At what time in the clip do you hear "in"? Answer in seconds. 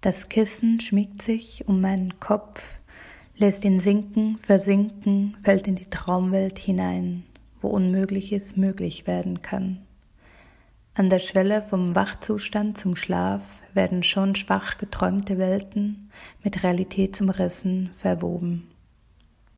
5.66-5.74